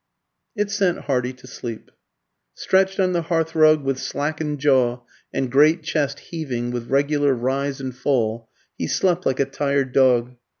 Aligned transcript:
It 0.55 0.71
sent 0.71 1.01
Hardy 1.01 1.31
to 1.33 1.45
sleep. 1.45 1.91
Stretched 2.55 2.99
on 2.99 3.13
the 3.13 3.21
hearthrug, 3.25 3.83
with 3.83 3.99
slackened 3.99 4.57
jaw, 4.57 5.01
and 5.31 5.51
great 5.51 5.83
chest 5.83 6.21
heaving 6.31 6.71
with 6.71 6.89
regular 6.89 7.35
rise 7.35 7.79
and 7.79 7.95
fall, 7.95 8.49
he 8.75 8.87
slept 8.87 9.27
like 9.27 9.39
a 9.39 9.45
tired 9.45 9.91
dog. 9.91 10.37